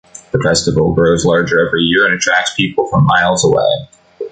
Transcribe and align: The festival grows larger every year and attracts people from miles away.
The 0.31 0.39
festival 0.39 0.95
grows 0.95 1.25
larger 1.25 1.63
every 1.63 1.83
year 1.83 2.05
and 2.07 2.15
attracts 2.15 2.55
people 2.55 2.87
from 2.87 3.05
miles 3.05 3.45
away. 3.45 3.87